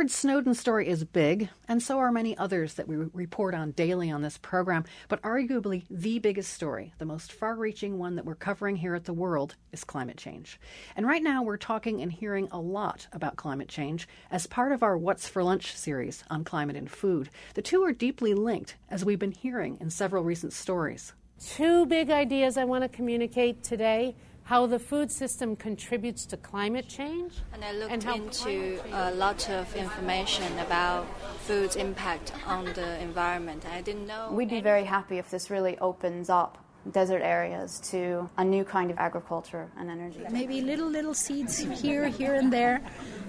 Edward 0.00 0.12
Snowden's 0.12 0.58
story 0.58 0.88
is 0.88 1.04
big, 1.04 1.50
and 1.68 1.82
so 1.82 1.98
are 1.98 2.10
many 2.10 2.34
others 2.38 2.72
that 2.72 2.88
we 2.88 2.96
report 3.12 3.54
on 3.54 3.72
daily 3.72 4.10
on 4.10 4.22
this 4.22 4.38
program. 4.38 4.86
But 5.08 5.20
arguably, 5.20 5.84
the 5.90 6.18
biggest 6.18 6.54
story, 6.54 6.94
the 6.96 7.04
most 7.04 7.30
far 7.30 7.54
reaching 7.54 7.98
one 7.98 8.16
that 8.16 8.24
we're 8.24 8.34
covering 8.34 8.76
here 8.76 8.94
at 8.94 9.04
The 9.04 9.12
World, 9.12 9.56
is 9.72 9.84
climate 9.84 10.16
change. 10.16 10.58
And 10.96 11.06
right 11.06 11.22
now, 11.22 11.42
we're 11.42 11.58
talking 11.58 12.00
and 12.00 12.10
hearing 12.10 12.48
a 12.50 12.58
lot 12.58 13.08
about 13.12 13.36
climate 13.36 13.68
change 13.68 14.08
as 14.30 14.46
part 14.46 14.72
of 14.72 14.82
our 14.82 14.96
What's 14.96 15.28
for 15.28 15.44
Lunch 15.44 15.76
series 15.76 16.24
on 16.30 16.44
climate 16.44 16.76
and 16.76 16.90
food. 16.90 17.28
The 17.52 17.60
two 17.60 17.84
are 17.84 17.92
deeply 17.92 18.32
linked, 18.32 18.76
as 18.88 19.04
we've 19.04 19.18
been 19.18 19.32
hearing 19.32 19.76
in 19.82 19.90
several 19.90 20.24
recent 20.24 20.54
stories. 20.54 21.12
Two 21.46 21.84
big 21.84 22.08
ideas 22.08 22.56
I 22.56 22.64
want 22.64 22.84
to 22.84 22.88
communicate 22.88 23.62
today 23.62 24.16
how 24.50 24.66
the 24.66 24.80
food 24.80 25.12
system 25.12 25.54
contributes 25.54 26.26
to 26.26 26.36
climate 26.36 26.88
change. 26.88 27.34
And 27.52 27.64
I 27.64 27.70
looked 27.70 27.92
and 27.92 28.04
into 28.04 28.80
a 28.92 29.12
lot 29.14 29.48
of 29.48 29.76
information 29.76 30.58
about 30.58 31.06
food's 31.42 31.76
impact 31.76 32.32
on 32.48 32.64
the 32.64 33.00
environment. 33.00 33.64
I 33.64 33.80
didn't 33.80 34.08
know. 34.08 34.28
We'd 34.32 34.50
be 34.50 34.60
very 34.60 34.82
happy 34.82 35.18
if 35.18 35.30
this 35.30 35.50
really 35.50 35.78
opens 35.78 36.28
up 36.30 36.58
desert 36.90 37.22
areas 37.22 37.78
to 37.92 38.28
a 38.38 38.44
new 38.44 38.64
kind 38.64 38.90
of 38.90 38.98
agriculture 38.98 39.70
and 39.78 39.88
energy. 39.88 40.24
Maybe 40.32 40.62
little, 40.62 40.88
little 40.88 41.14
seeds 41.14 41.56
here, 41.80 42.08
here, 42.08 42.34
and 42.34 42.52
there, 42.52 42.82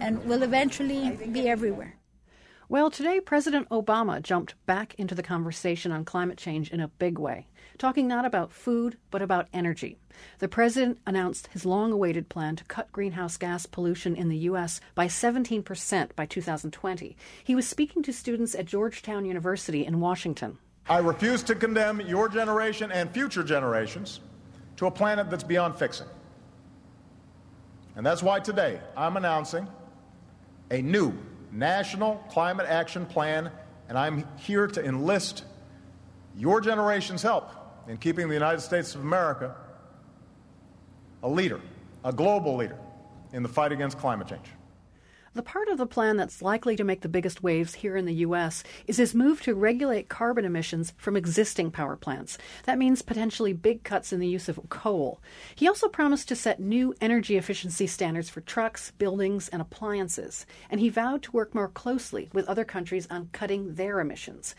and 0.00 0.12
will 0.24 0.42
eventually 0.42 1.10
be 1.30 1.48
everywhere. 1.48 1.94
Well, 2.66 2.90
today 2.90 3.20
President 3.20 3.68
Obama 3.68 4.22
jumped 4.22 4.54
back 4.64 4.94
into 4.94 5.14
the 5.14 5.22
conversation 5.22 5.92
on 5.92 6.06
climate 6.06 6.38
change 6.38 6.70
in 6.70 6.80
a 6.80 6.88
big 6.88 7.18
way, 7.18 7.46
talking 7.76 8.08
not 8.08 8.24
about 8.24 8.52
food, 8.52 8.96
but 9.10 9.20
about 9.20 9.48
energy. 9.52 9.98
The 10.38 10.48
president 10.48 10.98
announced 11.06 11.48
his 11.48 11.66
long 11.66 11.92
awaited 11.92 12.30
plan 12.30 12.56
to 12.56 12.64
cut 12.64 12.90
greenhouse 12.90 13.36
gas 13.36 13.66
pollution 13.66 14.16
in 14.16 14.30
the 14.30 14.38
U.S. 14.48 14.80
by 14.94 15.08
17% 15.08 16.16
by 16.16 16.24
2020. 16.24 17.16
He 17.44 17.54
was 17.54 17.68
speaking 17.68 18.02
to 18.02 18.14
students 18.14 18.54
at 18.54 18.64
Georgetown 18.64 19.26
University 19.26 19.84
in 19.84 20.00
Washington. 20.00 20.56
I 20.88 20.98
refuse 20.98 21.42
to 21.44 21.54
condemn 21.54 22.00
your 22.00 22.30
generation 22.30 22.90
and 22.90 23.10
future 23.10 23.42
generations 23.42 24.20
to 24.76 24.86
a 24.86 24.90
planet 24.90 25.28
that's 25.28 25.44
beyond 25.44 25.76
fixing. 25.76 26.06
And 27.94 28.06
that's 28.06 28.22
why 28.22 28.40
today 28.40 28.80
I'm 28.96 29.18
announcing 29.18 29.68
a 30.70 30.80
new 30.80 31.12
National 31.54 32.16
Climate 32.30 32.66
Action 32.68 33.06
Plan, 33.06 33.50
and 33.88 33.96
I'm 33.96 34.26
here 34.38 34.66
to 34.66 34.84
enlist 34.84 35.44
your 36.36 36.60
generation's 36.60 37.22
help 37.22 37.50
in 37.88 37.96
keeping 37.96 38.26
the 38.28 38.34
United 38.34 38.60
States 38.60 38.94
of 38.96 39.02
America 39.02 39.54
a 41.22 41.28
leader, 41.28 41.60
a 42.04 42.12
global 42.12 42.56
leader 42.56 42.76
in 43.32 43.42
the 43.42 43.48
fight 43.48 43.70
against 43.70 43.98
climate 43.98 44.26
change. 44.26 44.46
The 45.34 45.42
part 45.42 45.66
of 45.66 45.78
the 45.78 45.86
plan 45.86 46.16
that's 46.16 46.42
likely 46.42 46.76
to 46.76 46.84
make 46.84 47.00
the 47.00 47.08
biggest 47.08 47.42
waves 47.42 47.74
here 47.74 47.96
in 47.96 48.04
the 48.04 48.14
U.S. 48.26 48.62
is 48.86 48.98
his 48.98 49.16
move 49.16 49.42
to 49.42 49.54
regulate 49.56 50.08
carbon 50.08 50.44
emissions 50.44 50.92
from 50.96 51.16
existing 51.16 51.72
power 51.72 51.96
plants. 51.96 52.38
That 52.66 52.78
means 52.78 53.02
potentially 53.02 53.52
big 53.52 53.82
cuts 53.82 54.12
in 54.12 54.20
the 54.20 54.28
use 54.28 54.48
of 54.48 54.60
coal. 54.68 55.20
He 55.56 55.66
also 55.66 55.88
promised 55.88 56.28
to 56.28 56.36
set 56.36 56.60
new 56.60 56.94
energy 57.00 57.36
efficiency 57.36 57.88
standards 57.88 58.30
for 58.30 58.42
trucks, 58.42 58.92
buildings, 58.92 59.48
and 59.48 59.60
appliances. 59.60 60.46
And 60.70 60.80
he 60.80 60.88
vowed 60.88 61.24
to 61.24 61.32
work 61.32 61.52
more 61.52 61.68
closely 61.68 62.30
with 62.32 62.48
other 62.48 62.64
countries 62.64 63.08
on 63.10 63.30
cutting 63.32 63.74
their 63.74 63.98
emissions. 63.98 64.54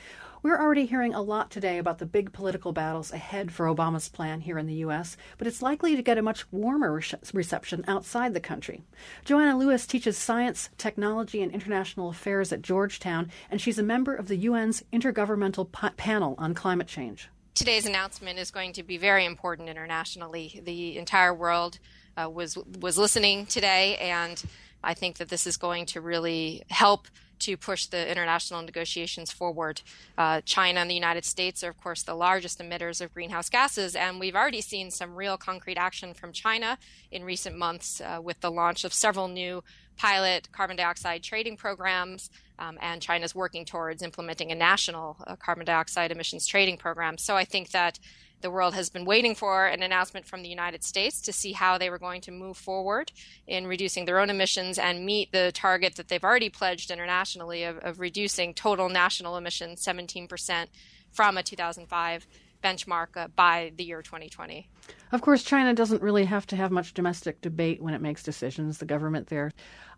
We're 0.45 0.61
already 0.61 0.85
hearing 0.85 1.15
a 1.15 1.23
lot 1.23 1.49
today 1.49 1.79
about 1.79 1.97
the 1.97 2.05
big 2.05 2.31
political 2.31 2.71
battles 2.71 3.11
ahead 3.11 3.51
for 3.51 3.65
Obama's 3.65 4.09
plan 4.09 4.41
here 4.41 4.59
in 4.59 4.67
the 4.67 4.75
U.S., 4.75 5.17
but 5.39 5.47
it's 5.47 5.63
likely 5.63 5.95
to 5.95 6.03
get 6.03 6.19
a 6.19 6.21
much 6.21 6.45
warmer 6.51 6.93
re- 6.93 7.01
reception 7.33 7.83
outside 7.87 8.35
the 8.35 8.39
country. 8.39 8.83
Joanna 9.23 9.57
Lewis 9.57 9.87
teaches 9.87 10.19
science, 10.19 10.69
technology, 10.77 11.41
and 11.41 11.51
international 11.51 12.09
affairs 12.09 12.53
at 12.53 12.61
Georgetown, 12.61 13.31
and 13.49 13.59
she's 13.59 13.79
a 13.79 13.83
member 13.83 14.13
of 14.13 14.27
the 14.27 14.45
UN's 14.45 14.83
Intergovernmental 14.93 15.67
Panel 15.97 16.35
on 16.37 16.53
Climate 16.53 16.85
Change. 16.85 17.27
Today's 17.55 17.87
announcement 17.87 18.37
is 18.37 18.51
going 18.51 18.73
to 18.73 18.83
be 18.83 18.99
very 18.99 19.25
important 19.25 19.67
internationally. 19.67 20.61
The 20.63 20.99
entire 20.99 21.33
world 21.33 21.79
uh, 22.17 22.29
was 22.29 22.55
was 22.79 22.99
listening 22.99 23.47
today, 23.47 23.97
and 23.97 24.43
I 24.83 24.93
think 24.93 25.17
that 25.17 25.29
this 25.29 25.47
is 25.47 25.57
going 25.57 25.87
to 25.87 26.01
really 26.01 26.61
help 26.69 27.07
to 27.39 27.57
push 27.57 27.85
the 27.85 28.09
international 28.09 28.61
negotiations 28.61 29.31
forward. 29.31 29.81
Uh, 30.17 30.41
China 30.41 30.79
and 30.79 30.89
the 30.89 30.95
United 30.95 31.25
States 31.25 31.63
are, 31.63 31.69
of 31.69 31.81
course, 31.81 32.03
the 32.03 32.13
largest 32.13 32.59
emitters 32.59 33.01
of 33.01 33.13
greenhouse 33.13 33.49
gases, 33.49 33.95
and 33.95 34.19
we've 34.19 34.35
already 34.35 34.61
seen 34.61 34.91
some 34.91 35.15
real 35.15 35.37
concrete 35.37 35.77
action 35.77 36.13
from 36.13 36.31
China 36.31 36.77
in 37.11 37.23
recent 37.23 37.57
months 37.57 38.01
uh, 38.01 38.19
with 38.21 38.39
the 38.41 38.51
launch 38.51 38.83
of 38.83 38.93
several 38.93 39.27
new 39.27 39.63
pilot 39.97 40.49
carbon 40.51 40.75
dioxide 40.75 41.23
trading 41.23 41.57
programs, 41.57 42.29
um, 42.59 42.77
and 42.81 43.01
China's 43.01 43.33
working 43.33 43.65
towards 43.65 44.01
implementing 44.01 44.51
a 44.51 44.55
national 44.55 45.17
uh, 45.25 45.35
carbon 45.35 45.65
dioxide 45.65 46.11
emissions 46.11 46.45
trading 46.45 46.77
program. 46.77 47.17
So 47.17 47.35
I 47.35 47.45
think 47.45 47.71
that 47.71 47.99
the 48.41 48.51
world 48.51 48.73
has 48.73 48.89
been 48.89 49.05
waiting 49.05 49.35
for 49.35 49.65
an 49.65 49.81
announcement 49.81 50.25
from 50.25 50.43
the 50.43 50.49
United 50.49 50.83
States 50.83 51.21
to 51.21 51.33
see 51.33 51.53
how 51.53 51.77
they 51.77 51.89
were 51.89 51.97
going 51.97 52.21
to 52.21 52.31
move 52.31 52.57
forward 52.57 53.11
in 53.47 53.67
reducing 53.67 54.05
their 54.05 54.19
own 54.19 54.29
emissions 54.29 54.77
and 54.77 55.05
meet 55.05 55.31
the 55.31 55.51
target 55.53 55.95
that 55.95 56.07
they've 56.07 56.23
already 56.23 56.49
pledged 56.49 56.91
internationally 56.91 57.63
of, 57.63 57.77
of 57.79 57.99
reducing 57.99 58.53
total 58.53 58.89
national 58.89 59.37
emissions 59.37 59.83
17% 59.83 60.67
from 61.11 61.37
a 61.37 61.43
2005 61.43 62.27
benchmark 62.63 63.15
uh, 63.15 63.27
by 63.35 63.71
the 63.77 63.83
year 63.83 64.01
2020. 64.01 64.67
Of 65.11 65.21
course, 65.21 65.43
China 65.43 65.73
doesn't 65.73 66.01
really 66.01 66.25
have 66.25 66.47
to 66.47 66.55
have 66.55 66.71
much 66.71 66.93
domestic 66.93 67.41
debate 67.41 67.81
when 67.81 67.93
it 67.93 68.01
makes 68.01 68.23
decisions, 68.23 68.79
the 68.79 68.85
government 68.85 69.27
there. 69.27 69.51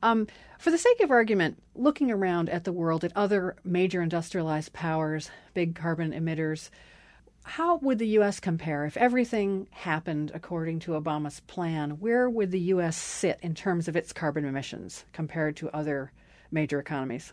Um, 0.04 0.28
for 0.60 0.70
the 0.70 0.78
sake 0.78 1.00
of 1.00 1.10
argument, 1.10 1.64
looking 1.76 2.12
around 2.12 2.50
at 2.50 2.66
the 2.66 2.74
world, 2.74 3.04
at 3.04 3.16
other 3.16 3.56
major 3.64 4.02
industrialized 4.02 4.74
powers, 4.74 5.32
big 5.54 5.76
carbon 5.76 6.12
emitters, 6.12 6.70
how 7.48 7.78
would 7.78 7.98
the 7.98 8.08
U.S. 8.10 8.42
compare 8.42 8.86
if 8.86 8.98
everything 8.98 9.68
happened 9.72 10.32
according 10.34 10.80
to 10.82 10.92
Obama's 10.92 11.40
plan? 11.40 11.92
Where 11.92 12.30
would 12.30 12.52
the 12.52 12.60
U.S. 12.60 12.98
sit 12.98 13.40
in 13.42 13.56
terms 13.56 13.88
of 13.88 13.96
its 13.96 14.12
carbon 14.12 14.44
emissions 14.44 15.06
compared 15.14 15.56
to 15.58 15.70
other 15.70 16.12
major 16.52 16.78
economies? 16.78 17.32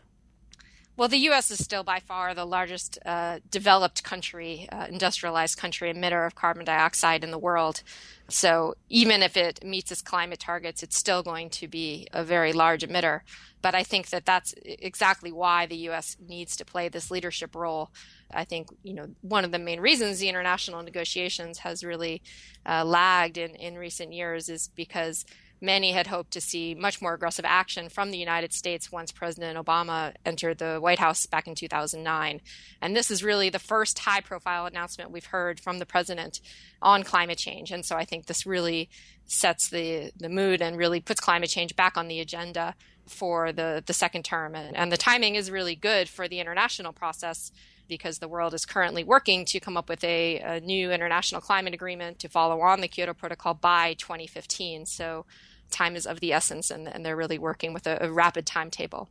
Well, 0.97 1.09
the 1.09 1.19
U.S. 1.19 1.50
is 1.50 1.59
still 1.59 1.82
by 1.82 1.99
far 1.99 2.34
the 2.34 2.44
largest 2.44 2.99
uh, 3.05 3.41
developed 3.50 4.05
country, 4.05 4.69
uh, 4.71 4.87
industrialized 4.88 5.59
country 5.59 5.93
emitter 5.93 6.25
of 6.25 6.37
carbon 6.37 6.65
dioxide 6.65 7.25
in 7.25 7.32
the 7.32 7.38
world. 7.38 7.82
So 8.28 8.75
even 8.88 9.21
if 9.21 9.37
it 9.37 9.65
meets 9.65 9.91
its 9.91 10.03
climate 10.03 10.38
targets, 10.38 10.84
it's 10.84 10.97
still 10.97 11.25
going 11.25 11.50
to 11.50 11.66
be 11.66 12.06
a 12.12 12.22
very 12.22 12.53
large 12.53 12.84
emitter. 12.84 13.21
But 13.60 13.75
I 13.75 13.83
think 13.83 14.10
that 14.10 14.25
that's 14.25 14.54
exactly 14.65 15.33
why 15.33 15.66
the 15.66 15.77
U.S. 15.88 16.16
needs 16.25 16.56
to 16.56 16.65
play 16.65 16.88
this 16.88 17.10
leadership 17.10 17.56
role 17.56 17.91
I 18.34 18.44
think 18.44 18.69
you 18.83 18.94
know 18.94 19.09
one 19.22 19.44
of 19.44 19.53
the 19.53 19.59
main 19.59 19.81
reasons 19.81 20.19
the 20.19 20.28
international 20.28 20.83
negotiations 20.83 21.59
has 21.59 21.84
really 21.84 22.22
uh, 22.66 22.84
lagged 22.84 23.38
in, 23.38 23.54
in 23.54 23.77
recent 23.77 24.12
years 24.12 24.49
is 24.49 24.69
because 24.75 25.25
many 25.60 25.92
had 25.92 26.06
hoped 26.06 26.32
to 26.32 26.41
see 26.41 26.75
much 26.75 27.00
more 27.00 27.15
aggressive 27.15 27.44
action 27.44 27.88
from 27.88 28.10
the 28.10 28.19
United 28.19 28.53
States 28.53 28.92
once 28.92 29.12
President 29.12 29.59
Obama 29.59 30.12
entered 30.25 30.59
the 30.59 30.78
White 30.78 30.98
House 30.98 31.26
back 31.26 31.47
in 31.47 31.54
2009. 31.54 32.41
And 32.82 32.97
this 32.97 33.10
is 33.10 33.25
really 33.25 33.50
the 33.50 33.59
first 33.59 33.98
high 34.00 34.20
profile 34.20 34.66
announcement 34.66 35.10
we've 35.10 35.26
heard 35.26 35.60
from 35.60 35.78
the 35.78 35.87
president 35.87 36.41
on 36.82 37.03
climate 37.03 37.38
change. 37.38 37.70
And 37.70 37.84
so 37.84 37.97
I 37.97 38.04
think 38.04 38.26
this 38.26 38.47
really 38.47 38.88
sets 39.26 39.69
the, 39.69 40.12
the 40.16 40.28
mood 40.28 40.60
and 40.60 40.76
really 40.76 41.00
puts 41.00 41.20
climate 41.20 41.50
change 41.50 41.76
back 41.76 41.97
on 41.97 42.09
the 42.09 42.21
agenda 42.21 42.75
for 43.06 43.53
the, 43.53 43.82
the 43.86 43.92
second 43.92 44.25
term. 44.25 44.54
And, 44.54 44.76
and 44.76 44.92
the 44.92 44.97
timing 44.97 45.34
is 45.34 45.50
really 45.50 45.76
good 45.76 46.09
for 46.09 46.28
the 46.28 46.41
international 46.41 46.92
process 46.92 47.53
because 47.89 48.19
the 48.19 48.28
world 48.28 48.55
is 48.55 48.65
currently 48.65 49.05
working 49.05 49.45
to 49.47 49.61
come 49.61 49.77
up 49.77 49.89
with 49.89 50.03
a, 50.05 50.39
a 50.39 50.61
new 50.61 50.91
international 50.91 51.41
climate 51.41 51.75
agreement 51.75 52.19
to 52.21 52.28
follow 52.28 52.61
on 52.61 52.81
the 52.81 52.89
Kyoto 52.89 53.15
Protocol 53.15 53.55
by 53.55 53.95
2015. 53.95 54.87
So 54.87 55.27
time 55.71 55.97
is 55.97 56.06
of 56.06 56.21
the 56.21 56.33
essence, 56.33 56.71
and, 56.71 56.89
and 56.89 57.05
they're 57.05 57.17
really 57.17 57.39
working 57.39 57.72
with 57.72 57.87
a, 57.87 57.99
a 58.00 58.11
rapid 58.11 58.47
timetable. 58.47 59.09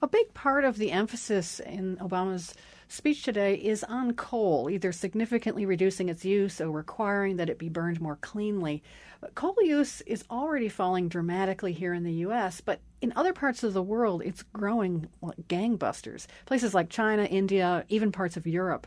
A 0.00 0.06
big 0.06 0.32
part 0.32 0.62
of 0.62 0.78
the 0.78 0.92
emphasis 0.92 1.58
in 1.58 1.96
Obama's 1.96 2.54
speech 2.86 3.24
today 3.24 3.56
is 3.56 3.82
on 3.82 4.12
coal, 4.12 4.70
either 4.70 4.92
significantly 4.92 5.66
reducing 5.66 6.08
its 6.08 6.24
use 6.24 6.60
or 6.60 6.70
requiring 6.70 7.36
that 7.36 7.50
it 7.50 7.58
be 7.58 7.68
burned 7.68 8.00
more 8.00 8.14
cleanly. 8.14 8.80
But 9.20 9.34
coal 9.34 9.56
use 9.60 10.00
is 10.02 10.22
already 10.30 10.68
falling 10.68 11.08
dramatically 11.08 11.72
here 11.72 11.92
in 11.94 12.04
the 12.04 12.12
U.S., 12.12 12.60
but 12.60 12.80
in 13.00 13.12
other 13.16 13.32
parts 13.32 13.64
of 13.64 13.72
the 13.72 13.82
world, 13.82 14.22
it's 14.24 14.44
growing 14.44 15.08
like 15.20 15.48
gangbusters. 15.48 16.28
Places 16.46 16.74
like 16.74 16.90
China, 16.90 17.24
India, 17.24 17.84
even 17.88 18.12
parts 18.12 18.36
of 18.36 18.46
Europe. 18.46 18.86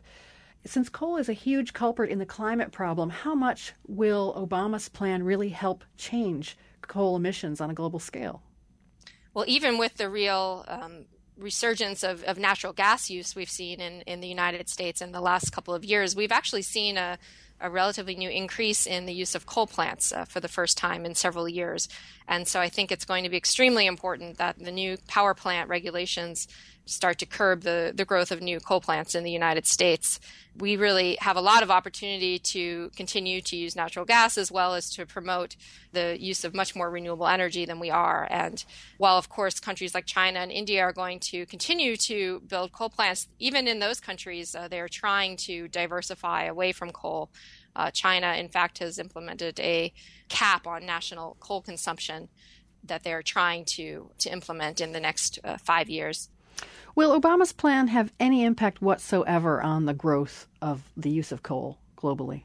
Since 0.63 0.87
coal 0.87 1.17
is 1.17 1.27
a 1.27 1.33
huge 1.33 1.73
culprit 1.73 2.09
in 2.09 2.19
the 2.19 2.25
climate 2.25 2.71
problem, 2.71 3.09
how 3.09 3.35
much 3.35 3.73
will 3.85 4.33
Obama's 4.35 4.87
plan 4.87 5.23
really 5.23 5.49
help 5.49 5.83
change 5.97 6.57
coal 6.81 7.17
emissions 7.17 7.59
on 7.59 7.69
a 7.69 7.73
global 7.73 7.99
scale? 7.99 8.41
Well, 9.33 9.45
even 9.47 9.77
with 9.77 9.95
the 9.95 10.09
real 10.09 10.65
um, 10.67 11.05
resurgence 11.37 12.03
of, 12.03 12.23
of 12.23 12.37
natural 12.37 12.73
gas 12.73 13.09
use 13.09 13.35
we've 13.35 13.49
seen 13.49 13.79
in, 13.79 14.01
in 14.01 14.19
the 14.19 14.27
United 14.27 14.69
States 14.69 15.01
in 15.01 15.11
the 15.11 15.21
last 15.21 15.51
couple 15.51 15.73
of 15.73 15.83
years, 15.85 16.15
we've 16.15 16.31
actually 16.31 16.61
seen 16.61 16.97
a, 16.97 17.17
a 17.59 17.69
relatively 17.69 18.15
new 18.15 18.29
increase 18.29 18.85
in 18.85 19.05
the 19.05 19.13
use 19.13 19.35
of 19.35 19.45
coal 19.45 19.67
plants 19.67 20.11
uh, 20.11 20.25
for 20.25 20.39
the 20.39 20.47
first 20.47 20.77
time 20.77 21.05
in 21.05 21.15
several 21.15 21.47
years. 21.47 21.87
And 22.27 22.47
so 22.47 22.59
I 22.59 22.69
think 22.69 22.91
it's 22.91 23.05
going 23.05 23.23
to 23.23 23.29
be 23.29 23.37
extremely 23.37 23.85
important 23.85 24.37
that 24.37 24.59
the 24.59 24.71
new 24.71 24.97
power 25.07 25.33
plant 25.33 25.69
regulations 25.69 26.47
start 26.91 27.17
to 27.19 27.25
curb 27.25 27.61
the, 27.61 27.93
the 27.95 28.05
growth 28.05 28.31
of 28.31 28.41
new 28.41 28.59
coal 28.59 28.81
plants 28.81 29.15
in 29.15 29.23
the 29.23 29.31
United 29.31 29.65
States. 29.65 30.19
We 30.57 30.75
really 30.75 31.17
have 31.21 31.37
a 31.37 31.41
lot 31.41 31.63
of 31.63 31.71
opportunity 31.71 32.37
to 32.39 32.91
continue 32.95 33.41
to 33.41 33.55
use 33.55 33.75
natural 33.75 34.03
gas 34.03 34.37
as 34.37 34.51
well 34.51 34.75
as 34.75 34.89
to 34.91 35.05
promote 35.05 35.55
the 35.93 36.17
use 36.19 36.43
of 36.43 36.53
much 36.53 36.75
more 36.75 36.89
renewable 36.89 37.27
energy 37.27 37.63
than 37.65 37.79
we 37.79 37.89
are. 37.89 38.27
And 38.29 38.63
while, 38.97 39.17
of 39.17 39.29
course, 39.29 39.59
countries 39.59 39.95
like 39.95 40.05
China 40.05 40.39
and 40.39 40.51
India 40.51 40.81
are 40.81 40.93
going 40.93 41.19
to 41.31 41.45
continue 41.45 41.95
to 41.97 42.41
build 42.41 42.73
coal 42.73 42.89
plants, 42.89 43.29
even 43.39 43.67
in 43.67 43.79
those 43.79 44.01
countries, 44.01 44.53
uh, 44.53 44.67
they 44.67 44.81
are 44.81 44.89
trying 44.89 45.37
to 45.37 45.69
diversify 45.69 46.43
away 46.43 46.73
from 46.73 46.91
coal. 46.91 47.29
Uh, 47.73 47.89
China, 47.89 48.33
in 48.33 48.49
fact, 48.49 48.79
has 48.79 48.99
implemented 48.99 49.57
a 49.61 49.93
cap 50.27 50.67
on 50.67 50.85
national 50.85 51.37
coal 51.39 51.61
consumption 51.61 52.27
that 52.83 53.03
they're 53.03 53.23
trying 53.23 53.63
to, 53.63 54.11
to 54.17 54.29
implement 54.31 54.81
in 54.81 54.91
the 54.91 54.99
next 54.99 55.39
uh, 55.43 55.57
five 55.57 55.89
years. 55.89 56.29
Will 56.95 57.19
Obama's 57.19 57.53
plan 57.53 57.87
have 57.87 58.11
any 58.19 58.43
impact 58.43 58.81
whatsoever 58.81 59.61
on 59.61 59.85
the 59.85 59.93
growth 59.93 60.47
of 60.61 60.83
the 60.97 61.09
use 61.09 61.31
of 61.31 61.43
coal 61.43 61.77
globally? 61.97 62.43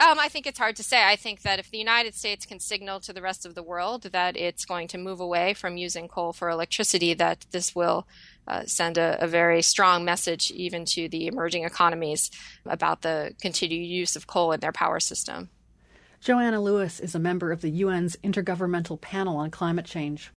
Um, 0.00 0.18
I 0.18 0.28
think 0.28 0.46
it's 0.46 0.58
hard 0.58 0.76
to 0.76 0.82
say. 0.82 1.02
I 1.04 1.16
think 1.16 1.42
that 1.42 1.58
if 1.58 1.70
the 1.70 1.78
United 1.78 2.14
States 2.14 2.44
can 2.44 2.60
signal 2.60 3.00
to 3.00 3.12
the 3.12 3.22
rest 3.22 3.46
of 3.46 3.54
the 3.54 3.62
world 3.62 4.02
that 4.12 4.36
it's 4.36 4.64
going 4.64 4.88
to 4.88 4.98
move 4.98 5.20
away 5.20 5.54
from 5.54 5.76
using 5.76 6.08
coal 6.08 6.32
for 6.32 6.50
electricity, 6.50 7.14
that 7.14 7.46
this 7.52 7.74
will 7.74 8.06
uh, 8.46 8.64
send 8.66 8.98
a, 8.98 9.16
a, 9.22 9.26
very 9.26 9.62
strong 9.62 10.04
message 10.04 10.50
even 10.50 10.84
to 10.84 11.08
the 11.08 11.26
emerging 11.26 11.64
economies 11.64 12.30
about 12.66 13.02
the 13.02 13.34
continued 13.40 13.86
use 13.86 14.16
of 14.16 14.26
coal 14.26 14.52
in 14.52 14.60
their 14.60 14.72
power 14.72 15.00
system. 15.00 15.48
Joanna 16.20 16.60
Lewis 16.60 17.00
is 17.00 17.14
a 17.14 17.20
member 17.20 17.52
of 17.52 17.62
the 17.62 17.82
UN's 17.82 18.16
Intergovernmental 18.16 19.00
Panel 19.00 19.36
on 19.36 19.50
Climate 19.50 19.86
Change. 19.86 20.30